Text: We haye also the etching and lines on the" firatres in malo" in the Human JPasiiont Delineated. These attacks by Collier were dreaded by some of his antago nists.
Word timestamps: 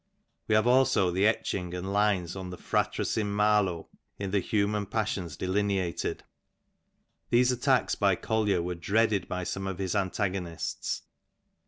We 0.47 0.55
haye 0.55 0.63
also 0.65 1.11
the 1.11 1.27
etching 1.27 1.75
and 1.75 1.93
lines 1.93 2.35
on 2.35 2.49
the" 2.49 2.57
firatres 2.71 3.19
in 3.19 3.29
malo" 3.31 3.87
in 4.17 4.31
the 4.31 4.39
Human 4.39 4.87
JPasiiont 4.87 5.37
Delineated. 5.37 6.23
These 7.29 7.51
attacks 7.51 7.93
by 7.93 8.15
Collier 8.15 8.63
were 8.63 8.73
dreaded 8.73 9.27
by 9.27 9.43
some 9.43 9.67
of 9.67 9.77
his 9.77 9.93
antago 9.93 10.41
nists. 10.41 11.01